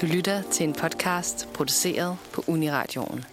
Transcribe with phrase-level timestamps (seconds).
[0.00, 3.24] Du lytter til en podcast produceret på Uniradioen.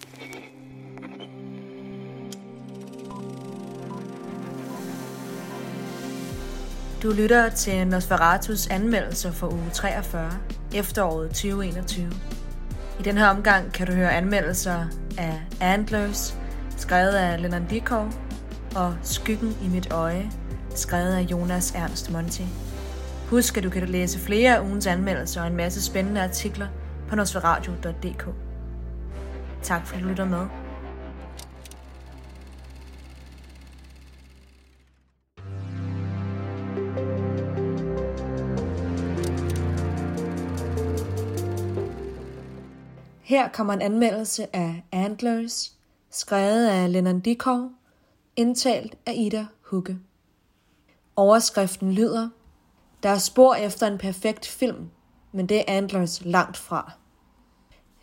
[7.03, 10.31] Du lytter til Nosferatus anmeldelser for uge 43,
[10.75, 12.11] efteråret 2021.
[12.99, 14.85] I den her omgang kan du høre anmeldelser
[15.17, 16.37] af Antlers,
[16.77, 18.13] skrevet af Lennon Dikov,
[18.75, 20.31] og Skyggen i mit øje,
[20.75, 22.45] skrevet af Jonas Ernst Monti.
[23.29, 26.67] Husk, at du kan læse flere af ugens anmeldelser og en masse spændende artikler
[27.09, 28.27] på nosferadio.dk.
[29.61, 30.47] Tak fordi du lytter med.
[43.21, 45.73] Her kommer en anmeldelse af Antlers,
[46.11, 47.69] skrevet af Lennon Dikov,
[48.35, 49.99] indtalt af Ida Hugge.
[51.15, 52.29] Overskriften lyder,
[53.07, 54.89] der er spor efter en perfekt film,
[55.31, 56.91] men det er Antlers langt fra.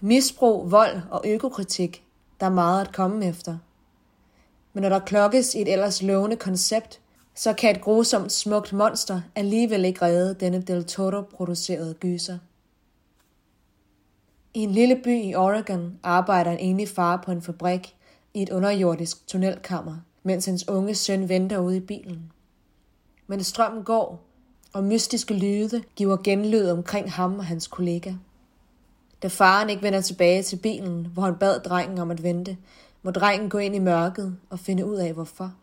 [0.00, 2.04] Misbrug, vold og økokritik,
[2.40, 3.58] der er meget at komme efter.
[4.72, 7.00] Men når der klokkes i et ellers lovende koncept,
[7.34, 12.38] så kan et grusomt smukt monster alligevel ikke redde denne Del Toro-producerede gyser.
[14.54, 17.96] I en lille by i Oregon arbejder en enig far på en fabrik
[18.34, 22.32] i et underjordisk tunnelkammer, mens hans unge søn venter ude i bilen.
[23.26, 24.33] Men strømmen går,
[24.74, 28.12] og mystiske lyde giver genlyd omkring ham og hans kollega.
[29.22, 32.56] Da faren ikke vender tilbage til bilen, hvor han bad drengen om at vente,
[33.02, 35.54] må drengen gå ind i mørket og finde ud af hvorfor.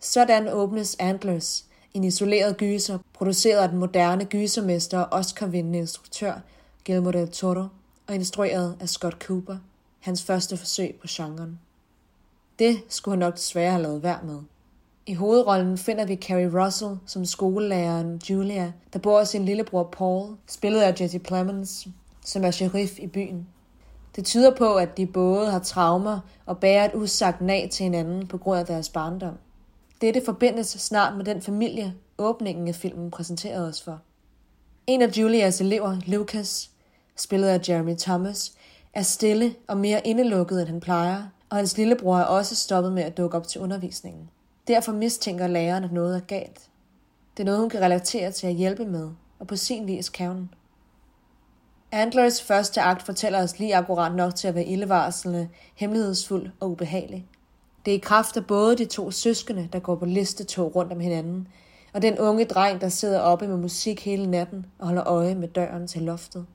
[0.00, 1.64] Sådan åbnes Antlers,
[1.94, 6.34] en isoleret gyser, produceret af den moderne gysermester og Oscar-vindende instruktør
[6.86, 7.66] Guillermo del Toro
[8.06, 9.56] og instrueret af Scott Cooper,
[10.00, 11.60] hans første forsøg på genren.
[12.58, 14.38] Det skulle han nok desværre have lavet værd med.
[15.06, 20.36] I hovedrollen finder vi Carrie Russell som skolelæreren Julia, der bor hos sin lillebror Paul,
[20.46, 21.88] spillet af Jesse Plemons,
[22.24, 23.46] som er sheriff i byen.
[24.16, 28.26] Det tyder på, at de både har traumer og bærer et usagt nag til hinanden
[28.26, 29.34] på grund af deres barndom.
[30.00, 34.00] Dette forbindes snart med den familie, åbningen af filmen præsenterede os for.
[34.86, 36.70] En af Julias elever, Lucas,
[37.16, 38.52] spillet af Jeremy Thomas,
[38.92, 43.02] er stille og mere indelukket, end han plejer, og hans lillebror er også stoppet med
[43.02, 44.30] at dukke op til undervisningen.
[44.68, 46.70] Derfor mistænker læreren, at noget er galt.
[47.36, 50.28] Det er noget, hun kan relatere til at hjælpe med, og på sin vis kan
[50.28, 50.50] hun.
[51.92, 57.26] Antlers første akt fortæller os lige akkurat nok til at være ildevarslende, hemmelighedsfuld og ubehagelig.
[57.84, 61.00] Det er i kraft af både de to søskende, der går på listetog rundt om
[61.00, 61.48] hinanden,
[61.92, 65.48] og den unge dreng, der sidder oppe med musik hele natten og holder øje med
[65.48, 66.46] døren til loftet.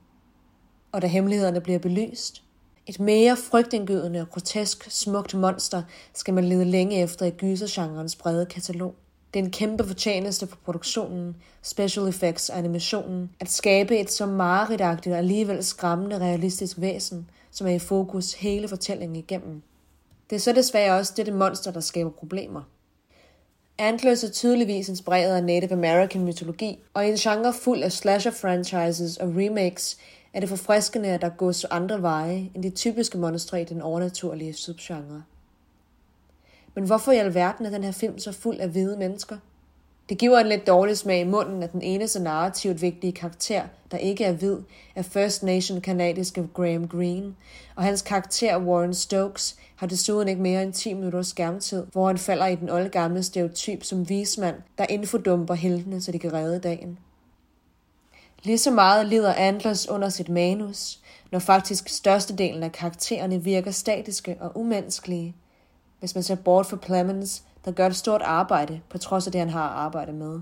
[0.92, 2.42] Og da hemmelighederne bliver belyst,
[2.86, 5.82] et mere frygtindgydende og grotesk smukt monster
[6.14, 8.94] skal man lede længe efter i gysergenrens brede katalog.
[9.34, 14.26] Det er en kæmpe fortjeneste for produktionen, special effects og animationen, at skabe et så
[14.26, 19.62] mareridagtigt og alligevel skræmmende realistisk væsen, som er i fokus hele fortællingen igennem.
[20.30, 22.62] Det er så desværre også dette monster, der skaber problemer.
[23.78, 28.32] Antlers er tydeligvis inspireret af Native American mytologi, og i en genre fuld af slasher
[28.32, 29.98] franchises og remakes
[30.34, 34.54] er det forfriskende, at der gås andre veje end de typiske monstre i den overnaturlige
[34.54, 35.22] subgenre.
[36.74, 39.36] Men hvorfor i alverden er den her film så fuld af hvide mennesker?
[40.08, 43.96] Det giver en lidt dårlig smag i munden, at den eneste narrativt vigtige karakter, der
[43.98, 44.56] ikke er hvid,
[44.94, 47.34] er First Nation kanadiske Graham Greene,
[47.76, 52.18] og hans karakter Warren Stokes har desuden ikke mere end 10 minutters skærmtid, hvor han
[52.18, 56.98] falder i den oldgamle stereotyp som vismand, der infodumper heltene, så de kan redde dagen.
[58.42, 64.36] Lige så meget lider Antlers under sit manus, når faktisk størstedelen af karaktererne virker statiske
[64.40, 65.36] og umenneskelige,
[65.98, 69.38] hvis man ser bort for Clemens, der gør et stort arbejde, på trods af det,
[69.38, 70.40] han har at arbejde med.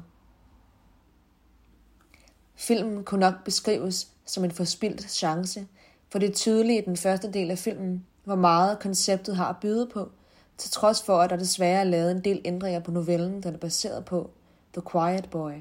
[2.54, 5.66] Filmen kunne nok beskrives som en forspildt chance,
[6.10, 9.56] for det er tydeligt i den første del af filmen, hvor meget konceptet har at
[9.60, 10.10] byde på,
[10.58, 13.58] til trods for, at der desværre er lavet en del ændringer på novellen, den er
[13.58, 14.30] baseret på
[14.72, 15.52] The Quiet Boy.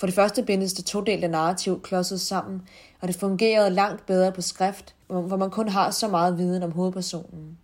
[0.00, 2.62] For det første bindes det todelte narrativ klodset sammen,
[3.00, 6.72] og det fungerede langt bedre på skrift, hvor man kun har så meget viden om
[6.72, 7.58] hovedpersonen.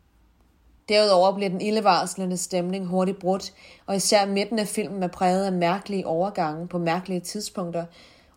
[0.89, 3.53] Derudover bliver den ildevarslende stemning hurtigt brudt,
[3.87, 7.85] og især midten af filmen er præget af mærkelige overgange på mærkelige tidspunkter,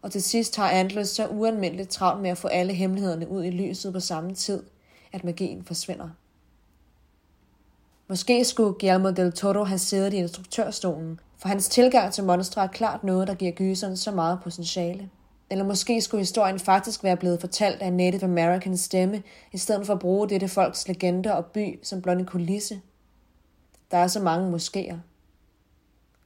[0.02, 3.50] og til sidst har Antlers så ualmindeligt travlt med at få alle hemmelighederne ud i
[3.50, 4.64] lyset på samme tid,
[5.14, 6.10] at magien forsvinder.
[8.08, 12.68] Måske skulle Guillermo del Toro have siddet i instruktørstolen, for hans tilgang til monstre er
[12.68, 15.10] klart noget, der giver gyseren så meget potentiale.
[15.50, 19.86] Eller måske skulle historien faktisk være blevet fortalt af en Native American stemme, i stedet
[19.86, 22.82] for at bruge dette folks legender og by som blot en kulisse.
[23.92, 24.96] Der er så mange moskéer.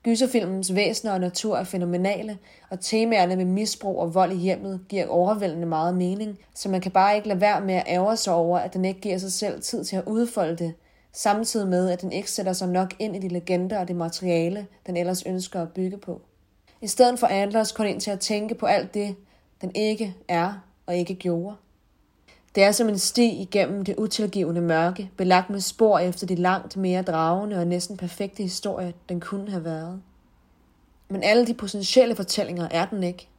[0.03, 2.37] Gyserfilmens væsener og natur er fænomenale,
[2.69, 6.91] og temaerne med misbrug og vold i hjemmet giver overvældende meget mening, så man kan
[6.91, 9.61] bare ikke lade være med at ærge sig over, at den ikke giver sig selv
[9.61, 10.73] tid til at udfolde det,
[11.13, 14.67] samtidig med, at den ikke sætter sig nok ind i de legender og det materiale,
[14.87, 16.21] den ellers ønsker at bygge på.
[16.81, 19.15] I stedet for Adlers kun ind til at tænke på alt det,
[19.61, 20.53] den ikke er
[20.85, 21.55] og ikke gjorde.
[22.55, 26.77] Det er som en sti igennem det utilgivende mørke, belagt med spor efter de langt
[26.77, 30.01] mere dragende og næsten perfekte historier, den kunne have været.
[31.09, 33.29] Men alle de potentielle fortællinger er den ikke.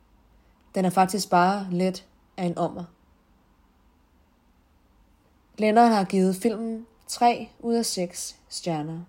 [0.75, 2.07] Den er faktisk bare let
[2.37, 2.85] af en ommer.
[5.59, 9.01] Lennart har givet filmen 3 ud af 6 stjerner.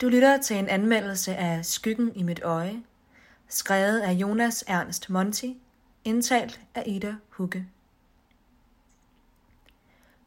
[0.00, 2.82] Du lytter til en anmeldelse af Skyggen i mit øje,
[3.48, 5.60] skrevet af Jonas Ernst Monti,
[6.04, 7.68] indtalt af Ida Hugge.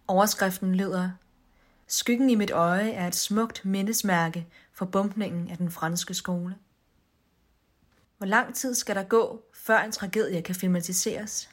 [0.07, 1.11] Overskriften lyder
[1.87, 6.55] Skyggen i mit øje er et smukt mindesmærke for bumpningen af den franske skole.
[8.17, 11.49] Hvor lang tid skal der gå, før en tragedie kan filmatiseres?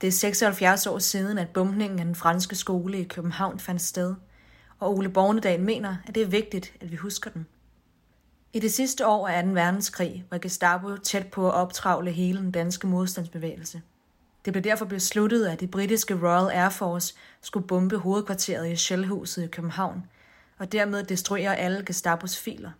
[0.00, 4.14] Det er 76 år siden, at bumpningen af den franske skole i København fandt sted,
[4.78, 7.46] og Ole Bornedal mener, at det er vigtigt, at vi husker den.
[8.52, 9.50] I det sidste år af 2.
[9.50, 13.82] verdenskrig var Gestapo tæt på at optravle hele den danske modstandsbevægelse.
[14.44, 19.44] Det blev derfor besluttet, at det britiske Royal Air Force skulle bombe hovedkvarteret i Shellhuset
[19.44, 20.02] i København,
[20.58, 22.70] og dermed destruere alle Gestapos filer.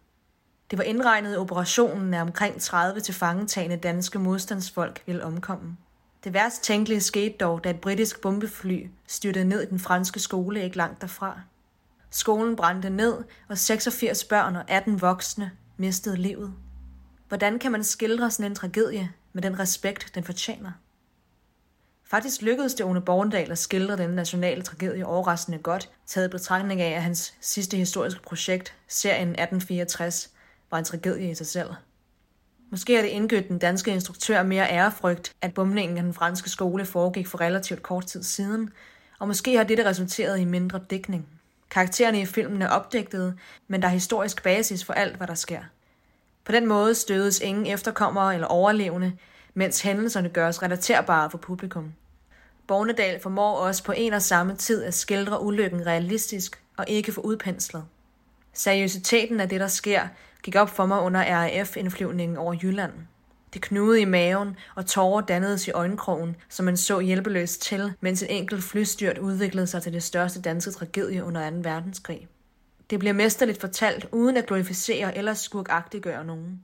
[0.71, 5.77] Det var indregnet i operationen, at omkring 30 til fangetagende danske modstandsfolk ville omkomme.
[6.25, 10.65] Det værst tænkelige skete dog, da et britisk bombefly styrtede ned i den franske skole
[10.65, 11.41] ikke langt derfra.
[12.11, 16.55] Skolen brændte ned, og 86 børn og 18 voksne mistede livet.
[17.29, 20.73] Hvordan kan man skildre sådan en tragedie med den respekt, den fortjener?
[22.05, 26.97] Faktisk lykkedes det Ole Borgendal at skildre den nationale tragedie overraskende godt, taget betragtning af,
[26.97, 30.31] at hans sidste historiske projekt, serien 1864,
[30.71, 31.71] var en tragedie i sig selv.
[32.71, 36.85] Måske er det indgødt den danske instruktør mere ærefrygt, at bombningen af den franske skole
[36.85, 38.71] foregik for relativt kort tid siden,
[39.19, 41.27] og måske har dette resulteret i mindre dækning.
[41.71, 43.37] Karaktererne i filmen er opdægtede,
[43.69, 45.63] men der er historisk basis for alt, hvad der sker.
[46.45, 49.13] På den måde stødes ingen efterkommere eller overlevende,
[49.55, 51.93] mens hændelserne gøres relaterbare for publikum.
[52.67, 57.23] Bornedal formår også på en og samme tid at skildre ulykken realistisk og ikke for
[57.23, 57.85] udpenslet.
[58.57, 60.09] Seriøsiteten af det, der sker,
[60.43, 62.93] gik op for mig under RAF-indflyvningen over Jylland.
[63.55, 68.23] Det knudede i maven, og tårer dannedes i øjenkrogen, som man så hjælpeløst til, mens
[68.23, 71.57] et enkelt flystyrt udviklede sig til det største danske tragedie under 2.
[71.57, 72.29] verdenskrig.
[72.91, 76.61] Det bliver mesterligt fortalt, uden at glorificere eller skurkagtiggøre nogen.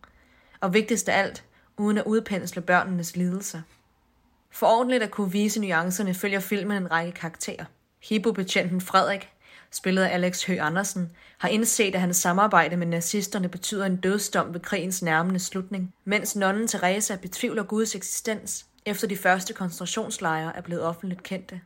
[0.61, 1.45] Og vigtigst af alt,
[1.77, 3.61] uden at udpensle børnenes lidelser.
[4.50, 7.65] For ordentligt at kunne vise nuancerne følger filmen en række karakterer.
[8.03, 9.31] Hibo-betjenten Frederik,
[9.73, 14.55] spillet af Alex Høgh Andersen, har indset, at hans samarbejde med nazisterne betyder en dødsdom
[14.55, 20.61] ved krigens nærmende slutning, mens nonnen Teresa betvivler Guds eksistens, efter de første koncentrationslejre er
[20.61, 21.61] blevet offentligt kendte.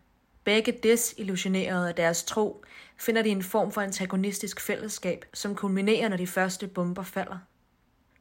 [0.44, 2.64] Begge desillusionerede af deres tro,
[2.98, 7.38] finder de en form for antagonistisk fællesskab, som kulminerer, når de første bomber falder.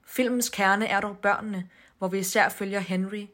[0.07, 3.27] Filmens kerne er dog børnene, hvor vi især følger Henry.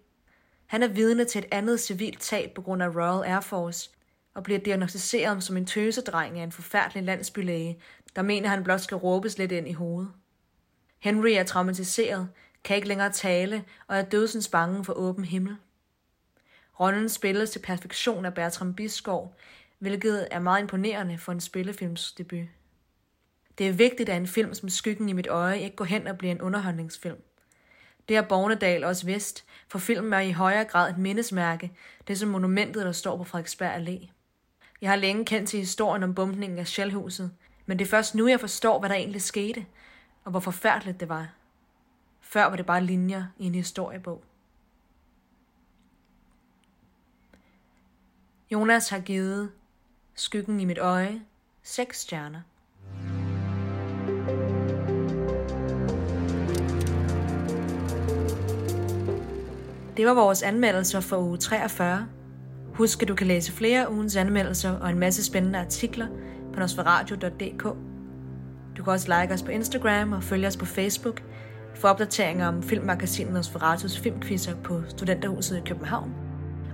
[0.68, 3.90] Han er vidne til et andet civilt tab på grund af Royal Air Force,
[4.34, 7.80] og bliver diagnostiseret som en tøsedreng af en forfærdelig landsbylæge,
[8.16, 10.12] der mener, han blot skal råbes lidt ind i hovedet.
[11.00, 12.30] Henry er traumatiseret,
[12.64, 15.56] kan ikke længere tale og er dødsens bange for åben himmel.
[16.80, 19.36] Rollen spilles til perfektion af Bertram Biskov,
[19.80, 22.48] hvilket er meget imponerende for en spillefilmsdebut.
[23.58, 26.18] Det er vigtigt, at en film som Skyggen i mit øje ikke går hen og
[26.18, 27.22] bliver en underholdningsfilm.
[28.10, 31.72] Det er Bornedal også vidst, for filmen er i højere grad et mindesmærke,
[32.08, 34.12] det som monumentet, der står på Frederiksberg Allé.
[34.82, 37.32] Jeg har længe kendt til historien om bumpningen af Shellhuset,
[37.66, 39.66] men det er først nu, jeg forstår, hvad der egentlig skete,
[40.24, 41.28] og hvor forfærdeligt det var.
[42.22, 44.24] Før var det bare linjer i en historiebog.
[48.52, 49.52] Jonas har givet
[50.16, 51.22] Skyggen i mit øje
[51.64, 52.42] seks stjerner.
[59.98, 62.08] Det var vores anmeldelser for uge 43.
[62.82, 66.08] Husk, at du kan læse flere ugens anmeldelser og en masse spændende artikler
[66.54, 67.64] på nosferadio.dk.
[68.78, 71.24] Du kan også like os på Instagram og følge os på Facebook
[71.76, 76.14] for opdateringer om filmmagasinet Nosferatus filmquizzer på Studenterhuset i København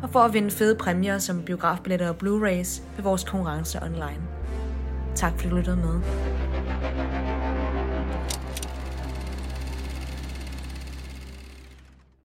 [0.04, 4.22] og for at vinde fede præmier som biografbilletter og Blu-rays ved vores konkurrence online.
[5.16, 6.02] Tak fordi du lyttede med.